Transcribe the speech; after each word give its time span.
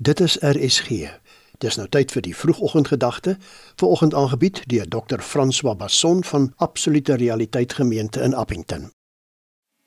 Dit 0.00 0.20
is 0.20 0.36
RSG. 0.38 1.08
Dis 1.58 1.74
nou 1.74 1.88
tyd 1.90 2.12
vir 2.14 2.22
die 2.22 2.34
vroegoggendgedagte, 2.36 3.32
vanoggend 3.80 4.14
aangebied 4.14 4.60
deur 4.70 4.86
Dr. 4.86 5.18
François 5.18 5.74
Basson 5.76 6.22
van 6.24 6.52
Absolute 6.56 7.16
Realiteit 7.18 7.72
Gemeente 7.72 8.22
in 8.22 8.34
Appington. 8.34 8.92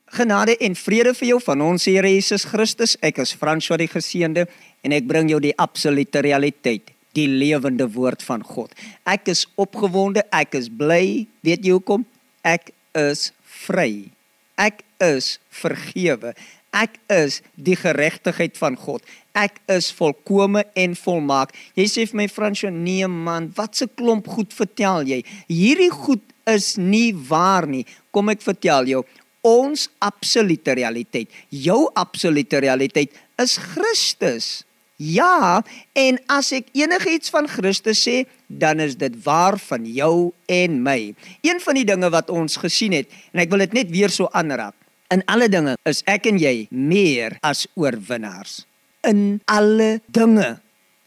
Genade 0.05 0.57
en 0.57 0.75
vrede 0.75 1.13
vir 1.15 1.27
jou 1.29 1.39
van 1.45 1.63
ons 1.63 1.87
Here 1.87 2.11
Jesus 2.11 2.43
Christus. 2.43 2.97
Ek 2.99 3.23
is 3.23 3.31
François 3.39 3.79
die 3.79 3.87
Geseënde 3.87 4.49
en 4.83 4.91
ek 4.91 5.07
bring 5.07 5.31
jou 5.31 5.39
die 5.39 5.55
absolute 5.55 6.19
realiteit, 6.27 6.91
die 7.15 7.29
lewende 7.31 7.87
woord 7.95 8.19
van 8.27 8.43
God. 8.43 8.75
Ek 9.07 9.31
is 9.31 9.45
opgewonde, 9.55 10.27
ek 10.35 10.59
is 10.59 10.67
bly. 10.67 11.23
Weet 11.39 11.63
jy 11.63 11.77
hoekom? 11.79 12.03
Ek 12.43 12.73
is 12.99 13.29
vry. 13.63 14.11
Ek 14.59 14.83
is 14.99 15.37
vergewe. 15.47 16.35
Ek 16.71 16.95
is 17.11 17.41
die 17.59 17.75
geregtigheid 17.75 18.55
van 18.55 18.77
God. 18.79 19.03
Ek 19.35 19.59
is 19.71 19.91
volkome 19.91 20.63
en 20.79 20.95
volmaak. 20.95 21.51
Jy 21.75 21.87
sê 21.91 22.05
vir 22.07 22.21
my 22.23 22.27
Fransjo, 22.31 22.71
nee 22.71 23.07
man, 23.07 23.51
wat 23.55 23.81
'n 23.81 23.91
klomp 23.95 24.27
goed 24.27 24.53
vertel 24.53 25.03
jy. 25.03 25.23
Hierdie 25.47 25.91
goed 25.91 26.23
is 26.47 26.77
nie 26.77 27.13
waar 27.13 27.67
nie. 27.67 27.85
Kom 28.11 28.29
ek 28.29 28.41
vertel 28.41 28.85
jou, 28.85 29.05
ons 29.41 29.89
absolute 29.99 30.73
realiteit, 30.73 31.29
jou 31.49 31.89
absolute 31.93 32.59
realiteit 32.59 33.11
is 33.41 33.57
Christus. 33.57 34.63
Ja, 35.01 35.63
en 35.97 36.19
as 36.29 36.51
ek 36.53 36.67
enigiets 36.77 37.31
van 37.33 37.47
Christus 37.49 38.03
sê, 38.05 38.27
dan 38.47 38.79
is 38.79 38.93
dit 38.95 39.15
waar 39.23 39.57
van 39.57 39.85
jou 39.85 40.31
en 40.45 40.83
my. 40.83 41.15
Een 41.41 41.59
van 41.59 41.79
die 41.79 41.87
dinge 41.89 42.09
wat 42.13 42.29
ons 42.29 42.59
gesien 42.61 42.93
het, 42.93 43.09
en 43.33 43.41
ek 43.41 43.49
wil 43.49 43.65
dit 43.65 43.73
net 43.73 43.89
weer 43.89 44.13
so 44.13 44.29
aanraak. 44.31 44.75
In 45.11 45.23
alle 45.27 45.49
dinge 45.51 45.75
is 45.89 45.99
ek 46.07 46.29
en 46.31 46.37
jy 46.39 46.67
meer 46.71 47.35
as 47.43 47.65
oorwinnaars. 47.75 48.61
In 49.07 49.41
alle 49.51 49.97
dinge. 50.07 50.53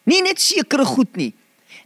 Nie 0.05 0.21
net 0.27 0.43
sekere 0.45 0.85
goed 0.85 1.17
nie. 1.17 1.33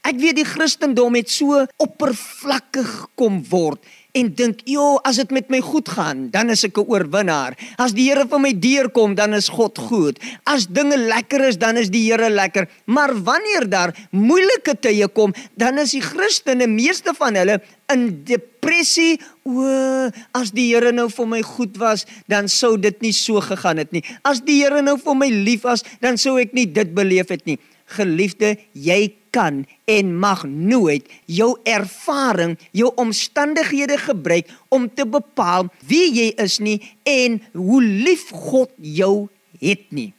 Ek 0.02 0.16
weet 0.20 0.36
die 0.36 0.48
Christendom 0.48 1.14
het 1.14 1.30
so 1.30 1.66
oppervlakkig 1.78 2.92
kom 3.18 3.42
word 3.50 3.82
en 4.18 4.30
dink, 4.34 4.60
"Jo, 4.64 4.98
as 5.04 5.16
dit 5.16 5.30
met 5.30 5.50
my 5.50 5.60
goed 5.60 5.88
gaan, 5.88 6.30
dan 6.30 6.50
is 6.50 6.64
ek 6.64 6.78
'n 6.78 6.88
oorwinnaar. 6.88 7.56
As 7.76 7.92
die 7.92 8.08
Here 8.08 8.26
vir 8.26 8.40
my 8.40 8.52
deurkom, 8.52 9.14
dan 9.14 9.34
is 9.34 9.48
God 9.48 9.78
goed. 9.78 10.18
As 10.44 10.66
dinge 10.66 10.96
lekker 10.96 11.40
is, 11.48 11.56
dan 11.58 11.76
is 11.76 11.90
die 11.90 12.10
Here 12.10 12.30
lekker. 12.30 12.68
Maar 12.86 13.22
wanneer 13.22 13.68
daar 13.68 13.94
moeilike 14.10 14.74
tye 14.80 15.08
kom, 15.08 15.34
dan 15.56 15.78
is 15.78 15.90
die 15.90 16.00
Christene 16.00 16.66
meeste 16.66 17.14
van 17.14 17.34
hulle 17.34 17.60
in 17.92 18.24
depressie. 18.24 19.20
O, 19.44 20.10
as 20.32 20.50
die 20.50 20.74
Here 20.74 20.92
nou 20.92 21.08
vir 21.08 21.26
my 21.26 21.42
goed 21.42 21.76
was, 21.76 22.06
dan 22.26 22.48
sou 22.48 22.78
dit 22.78 23.00
nie 23.00 23.12
so 23.12 23.40
gegaan 23.40 23.76
het 23.76 23.92
nie. 23.92 24.04
As 24.24 24.40
die 24.40 24.62
Here 24.62 24.82
nou 24.82 24.98
vir 24.98 25.14
my 25.14 25.28
lief 25.28 25.62
was, 25.62 25.84
dan 26.00 26.16
sou 26.16 26.38
ek 26.38 26.52
nie 26.52 26.66
dit 26.66 26.94
beleef 26.94 27.28
het 27.28 27.46
nie. 27.46 27.58
Geliefde, 27.88 28.56
jy 28.72 29.14
kan 29.32 29.62
en 29.88 30.12
mag 30.20 30.44
nooit 30.44 31.06
jou 31.24 31.54
ervaring, 31.68 32.56
jou 32.76 32.90
omstandighede 33.00 33.98
gebruik 34.02 34.48
om 34.68 34.88
te 34.92 35.06
bepaal 35.08 35.68
wie 35.88 36.08
jy 36.12 36.28
is 36.40 36.58
nie 36.60 36.78
en 37.08 37.38
hoe 37.56 37.82
lief 37.82 38.28
God 38.32 38.72
jou 38.76 39.28
het 39.62 39.86
nie. 39.94 40.10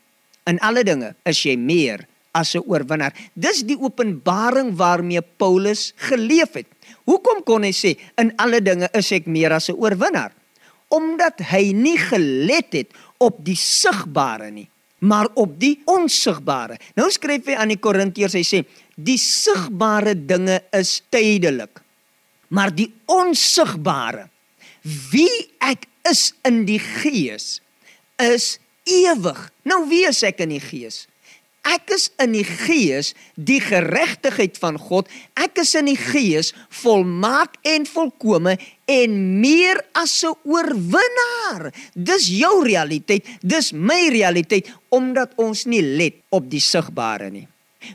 In 0.50 0.58
alle 0.66 0.84
dinge 0.88 1.14
is 1.30 1.44
jy 1.46 1.58
meer 1.58 2.08
as 2.34 2.56
'n 2.56 2.66
oorwinnaar. 2.66 3.14
Dis 3.34 3.62
die 3.66 3.78
openbaring 3.78 4.76
waarmee 4.76 5.22
Paulus 5.22 5.94
geleef 5.96 6.54
het. 6.54 6.68
Hoekom 7.06 7.44
kon 7.44 7.64
hy 7.64 7.72
sê 7.72 7.98
in 8.18 8.34
alle 8.38 8.62
dinge 8.62 8.90
is 8.94 9.12
ek 9.12 9.26
meer 9.26 9.52
as 9.52 9.70
'n 9.70 9.78
oorwinnaar? 9.78 10.32
Omdat 10.90 11.40
hy 11.40 11.72
nie 11.74 11.98
gelet 11.98 12.74
het 12.74 12.90
op 13.18 13.46
die 13.46 13.56
sigbare 13.56 14.52
nie 14.52 14.70
maar 15.00 15.30
op 15.40 15.56
die 15.60 15.78
onsigbare. 15.90 16.80
Nou 17.00 17.10
skryf 17.12 17.48
hy 17.50 17.58
aan 17.60 17.72
die 17.74 17.80
Korintiërs, 17.82 18.36
hy 18.36 18.46
sê 18.46 18.64
die 19.00 19.20
sigbare 19.22 20.16
dinge 20.18 20.60
is 20.76 21.00
tydelik, 21.12 21.82
maar 22.52 22.74
die 22.76 22.90
onsigbare, 23.10 24.28
wie 25.12 25.48
ek 25.64 25.88
is 26.10 26.30
in 26.48 26.64
die 26.68 26.82
gees, 26.82 27.60
is 28.20 28.58
ewig. 28.90 29.40
Nou 29.68 29.86
wie 29.90 30.06
is 30.10 30.24
ek 30.28 30.42
in 30.44 30.56
die 30.56 30.64
gees? 30.64 31.06
Ek 31.70 31.92
is 31.94 32.08
in 32.18 32.34
die 32.34 32.46
gees 32.48 33.12
die 33.36 33.60
geregtigheid 33.62 34.58
van 34.58 34.80
God. 34.82 35.10
Ek 35.38 35.60
is 35.62 35.76
in 35.78 35.90
die 35.92 36.00
gees 36.00 36.50
volmaak 36.82 37.60
en 37.68 37.86
volkome 37.86 38.56
en 38.90 39.18
meer 39.42 39.78
as 39.94 40.24
'n 40.26 40.34
oorwinnaar. 40.50 41.70
Dis 41.94 42.30
jou 42.34 42.66
realiteit, 42.66 43.26
dis 43.42 43.72
my 43.74 44.10
realiteit 44.10 44.72
omdat 44.90 45.34
ons 45.38 45.66
nie 45.66 45.82
let 45.82 46.16
op 46.30 46.50
die 46.50 46.64
sigbare 46.64 47.30
nie. 47.30 47.48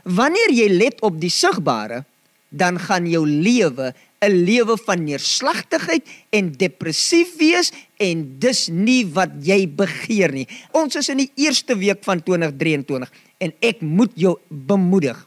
Wanneer 0.03 0.51
jy 0.51 0.69
let 0.69 1.01
op 1.01 1.19
die 1.19 1.29
sigbare, 1.29 2.05
dan 2.49 2.79
gaan 2.79 3.05
jou 3.07 3.27
lewe 3.27 3.93
'n 4.21 4.45
lewe 4.45 4.77
van 4.85 5.03
neerslagtigheid 5.03 6.03
en 6.31 6.51
depressief 6.51 7.35
wees 7.37 7.71
en 7.97 8.39
dis 8.39 8.67
nie 8.67 9.05
wat 9.05 9.29
jy 9.41 9.67
begeer 9.67 10.31
nie. 10.31 10.47
Ons 10.71 10.95
is 10.95 11.09
in 11.09 11.17
die 11.17 11.31
eerste 11.35 11.77
week 11.77 12.03
van 12.03 12.23
2023 12.23 13.11
en 13.37 13.53
ek 13.59 13.81
moet 13.81 14.11
jou 14.15 14.35
bemoedig. 14.49 15.17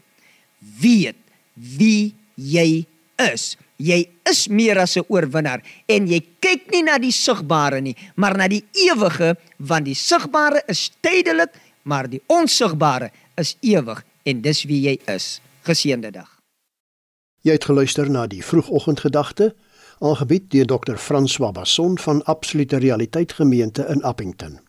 Weet 0.81 1.17
wie 1.55 2.15
jy 2.35 2.87
is. 3.19 3.57
Jy 3.79 4.09
is 4.27 4.49
meer 4.49 4.79
as 4.79 4.97
'n 4.97 5.07
oorwinnaar 5.09 5.63
en 5.87 6.07
jy 6.07 6.21
kyk 6.41 6.71
nie 6.71 6.83
na 6.83 6.99
die 6.99 7.13
sigbare 7.13 7.81
nie, 7.81 7.97
maar 8.17 8.37
na 8.37 8.49
die 8.49 8.65
ewige 8.73 9.37
want 9.59 9.85
die 9.85 9.95
sigbare 9.95 10.63
is 10.67 10.91
tydelik, 11.01 11.55
maar 11.85 12.09
die 12.09 12.23
onsigbare 12.27 13.11
is 13.37 13.57
ewig 13.61 14.05
en 14.25 14.43
dis 14.43 14.65
wie 14.65 14.81
jy 14.81 14.99
is. 15.07 15.41
Geseënde 15.63 16.11
dag. 16.11 16.39
Jy 17.43 17.53
het 17.53 17.65
geluister 17.65 18.11
na 18.11 18.27
die 18.27 18.43
vroegoggendgedagte, 18.43 19.55
aangebied 20.01 20.51
deur 20.51 20.67
Dr. 20.67 20.97
François 20.97 21.53
Basson 21.53 21.99
van 21.99 22.25
Absolute 22.25 22.77
Realiteit 22.77 23.33
Gemeente 23.33 23.87
in 23.89 24.03
Appington. 24.03 24.68